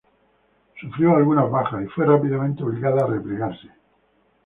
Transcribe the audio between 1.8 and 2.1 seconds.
y fue